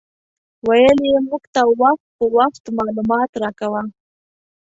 ویل 0.67 0.99
یې 1.09 1.17
موږ 1.29 1.43
ته 1.53 1.61
وخت 1.81 2.07
په 2.17 2.25
وخت 2.37 2.63
معلومات 2.77 3.29
راکاوه. 3.43 3.81